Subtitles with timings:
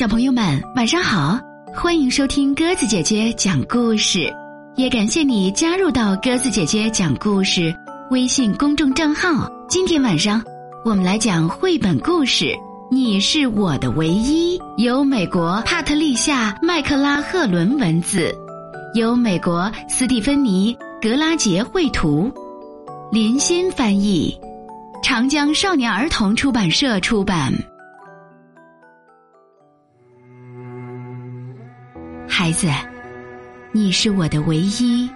[0.00, 1.38] 小朋友们，晚上好！
[1.76, 4.32] 欢迎收听鸽子姐姐讲故事，
[4.74, 7.70] 也感谢你加入到鸽子姐姐讲故事
[8.10, 9.46] 微信公众账号。
[9.68, 10.42] 今天晚上
[10.86, 12.44] 我们来讲绘本故事
[12.90, 18.34] 《你是我的唯一》，由美国帕特丽夏·麦克拉赫伦文字，
[18.94, 22.32] 由美国斯蒂芬妮·格拉杰绘图，
[23.12, 24.34] 林欣翻译，
[25.02, 27.52] 长江少年儿童出版社出版。
[32.40, 32.68] 孩子，
[33.70, 35.06] 你是我的唯一。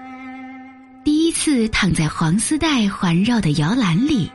[1.02, 4.30] 第一次躺在黄丝带环绕的摇篮里，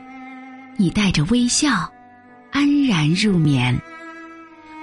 [0.76, 1.88] 你带着微笑，
[2.50, 3.80] 安然入眠。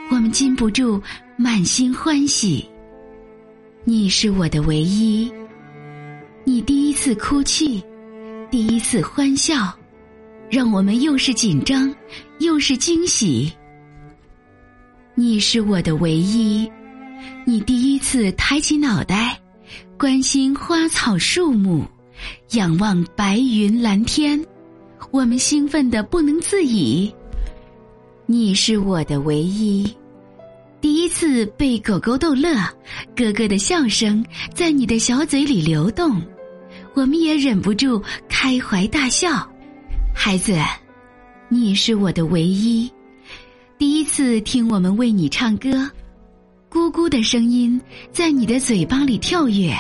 [0.09, 1.03] 我们禁不住
[1.35, 2.65] 满心欢喜。
[3.83, 5.29] 你是我的唯一。
[6.45, 7.83] 你第一次哭泣，
[8.49, 9.77] 第一次欢笑，
[10.49, 11.93] 让我们又是紧张，
[12.39, 13.51] 又是惊喜。
[15.13, 16.71] 你是我的唯一。
[17.45, 19.39] 你第一次抬起脑袋，
[19.97, 21.85] 关心花草树木，
[22.51, 24.43] 仰望白云蓝天，
[25.11, 27.13] 我们兴奋的不能自已。
[28.25, 29.89] 你是我的唯一，
[30.81, 32.53] 第一次被狗狗逗乐，
[33.15, 36.21] 咯咯的笑声在你的小嘴里流动，
[36.93, 39.47] 我们也忍不住开怀大笑。
[40.13, 40.57] 孩子，
[41.47, 42.91] 你是我的唯一，
[43.77, 45.89] 第一次听我们为你唱歌。
[46.69, 47.79] 咕咕的声音
[48.11, 49.73] 在你的嘴巴里跳跃，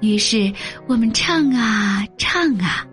[0.00, 0.52] 于是
[0.86, 2.86] 我们唱啊唱啊，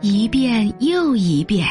[0.00, 1.66] 一遍又一遍。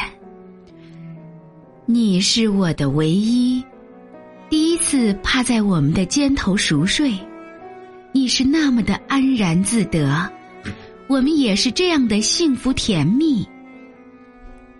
[1.84, 3.62] 你是我的唯一，
[4.48, 7.12] 第一次趴在我们的肩头熟睡，
[8.12, 10.30] 你是那么的安然自得，
[11.08, 13.46] 我们也是这样的幸福甜蜜。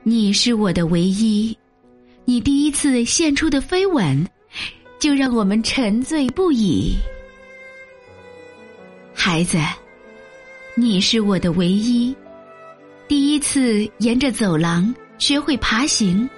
[0.03, 1.55] 你是我的唯一，
[2.25, 4.27] 你第一次献出的飞吻。
[5.01, 6.95] 就让我们沉醉不已，
[9.15, 9.59] 孩子，
[10.75, 12.15] 你是我的唯一。
[13.09, 16.29] 第一次沿着走廊学会爬行，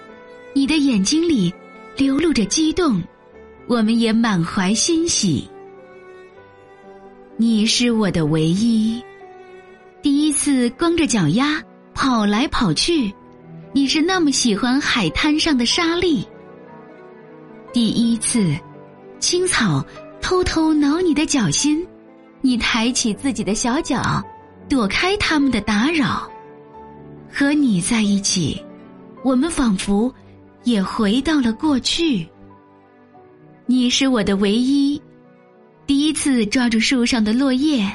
[0.55, 1.53] 你的眼睛里
[1.97, 3.03] 流露着激动，
[3.67, 5.51] 我们也满怀欣喜。
[7.37, 9.03] 你是我的唯一。
[10.03, 11.61] 第一次光着脚丫
[11.95, 13.13] 跑来跑去，
[13.73, 16.25] 你是那么喜欢海滩上的沙粒。
[17.73, 18.55] 第一次，
[19.19, 19.83] 青草
[20.21, 21.87] 偷偷挠你的脚心，
[22.43, 24.23] 你抬起自己的小脚，
[24.69, 26.31] 躲开他们的打扰。
[27.33, 28.63] 和你在一起，
[29.25, 30.15] 我们仿佛
[30.65, 32.29] 也回到了过去。
[33.65, 35.01] 你是我的唯一。
[35.87, 37.91] 第一次抓住树上的落叶，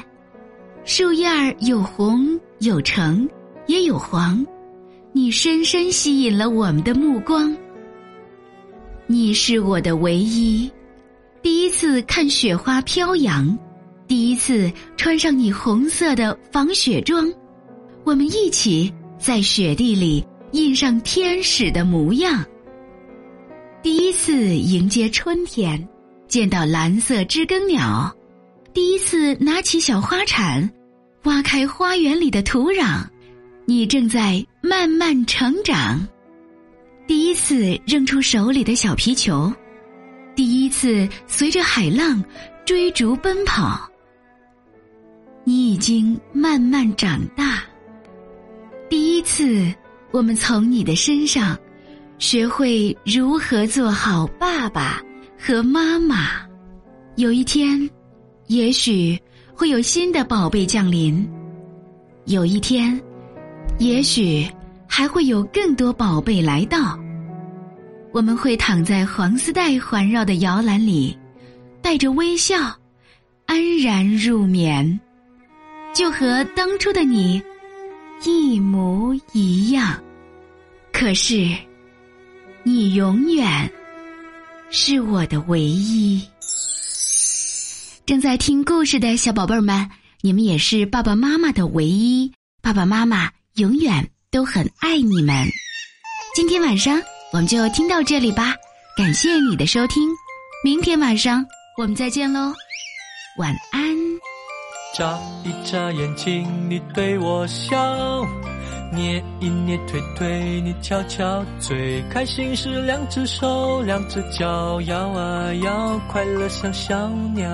[0.84, 3.28] 树叶儿有红有橙
[3.68, 4.44] 也有黄，
[5.12, 7.56] 你深深吸引了我们的目光。
[9.10, 10.70] 你是我的唯一，
[11.40, 13.58] 第一次看雪花飘扬，
[14.06, 17.32] 第一次穿上你红色的防雪装，
[18.04, 22.44] 我们一起在雪地里印上天使的模样。
[23.82, 25.88] 第一次迎接春天，
[26.26, 28.14] 见到蓝色知更鸟，
[28.74, 30.70] 第一次拿起小花铲，
[31.22, 33.06] 挖开花园里的土壤，
[33.64, 36.06] 你正在慢慢成长。
[37.08, 39.50] 第一次扔出手里的小皮球，
[40.36, 42.22] 第一次随着海浪
[42.66, 43.88] 追逐奔跑。
[45.42, 47.62] 你已经慢慢长大。
[48.90, 49.74] 第一次，
[50.10, 51.58] 我们从你的身上
[52.18, 55.02] 学会如何做好爸爸
[55.38, 56.46] 和妈妈。
[57.16, 57.88] 有一天，
[58.48, 59.18] 也许
[59.54, 61.26] 会有新的宝贝降临；
[62.26, 63.00] 有一天，
[63.78, 64.46] 也许。
[64.98, 66.98] 还会有更多宝贝来到。
[68.12, 71.16] 我们会躺在黄丝带环绕的摇篮里，
[71.80, 72.76] 带着微笑，
[73.46, 74.98] 安然入眠，
[75.94, 77.40] 就和当初的你
[78.24, 79.96] 一模一样。
[80.92, 81.48] 可是，
[82.64, 83.70] 你永远
[84.68, 86.20] 是我的唯一。
[88.04, 89.88] 正在听故事的小宝贝们，
[90.22, 92.32] 你们也是爸爸妈妈的唯一。
[92.60, 94.10] 爸爸妈妈永远。
[94.30, 95.46] 都很爱你们，
[96.34, 97.00] 今天晚上
[97.32, 98.54] 我们就听到这里吧。
[98.94, 100.06] 感谢你的收听，
[100.62, 101.42] 明天晚上
[101.78, 102.52] 我们再见喽，
[103.38, 103.80] 晚安。
[104.94, 107.74] 眨一眨眼睛，你对我笑；
[108.92, 112.04] 捏一捏腿腿，你翘翘嘴。
[112.10, 117.48] 开心时两只手，两只脚摇啊摇，快乐像小鸟。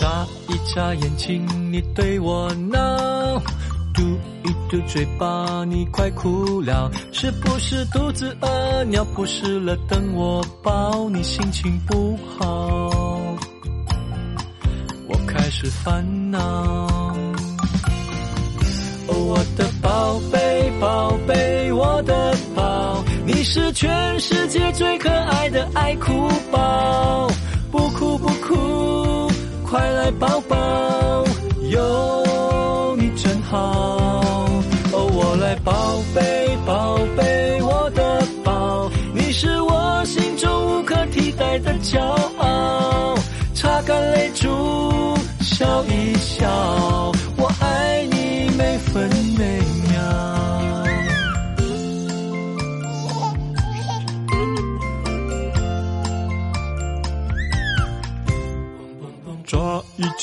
[0.00, 3.13] 眨一眨眼睛，你对我闹。
[3.94, 4.02] 嘟
[4.42, 8.84] 一嘟嘴巴，你快哭了，是不是肚子饿？
[8.84, 12.90] 尿不湿了，等我抱你，心情不好，
[15.08, 16.40] 我开始烦恼。
[19.06, 27.30] 哦，我的宝贝，宝贝，我的宝，你是全世界最可爱的爱哭宝，
[27.70, 29.30] 不哭不哭，
[29.64, 30.56] 快来抱抱，
[33.54, 34.23] 好。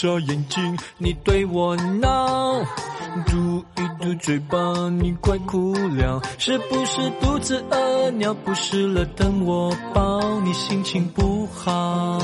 [0.01, 2.65] 眨眼睛，你对我闹；
[3.27, 4.57] 嘟一嘟嘴巴，
[4.89, 6.19] 你快哭了。
[6.39, 9.06] 是不是肚子饿，尿不湿了？
[9.06, 12.18] 等我抱你，心情不好。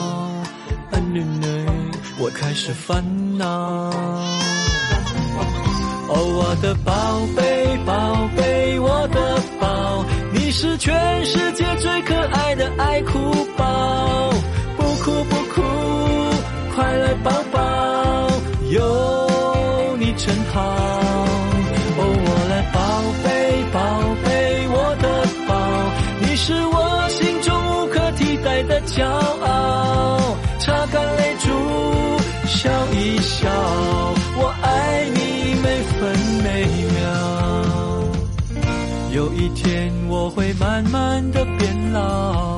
[2.20, 3.46] 我开始烦恼。
[6.10, 6.92] 哦，我的宝
[7.36, 10.04] 贝，宝贝，我的宝，
[10.34, 11.47] 你是全世界
[39.18, 42.56] 有一天我会慢慢的变老，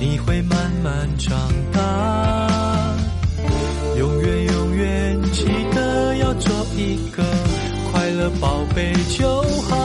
[0.00, 1.38] 你会慢慢长
[1.72, 2.96] 大，
[3.96, 7.22] 永远永远记得要做一个
[7.92, 9.79] 快乐宝贝就好。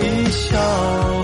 [0.00, 1.17] 一笑。